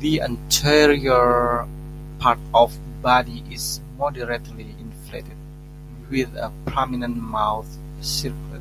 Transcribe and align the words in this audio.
The 0.00 0.20
anterior 0.20 1.66
part 2.18 2.38
of 2.52 2.74
the 2.74 2.80
body 3.00 3.42
is 3.50 3.80
moderately 3.96 4.72
inflated, 4.78 5.38
with 6.10 6.34
a 6.34 6.52
prominent 6.66 7.16
mouth 7.16 7.78
circlet. 8.02 8.60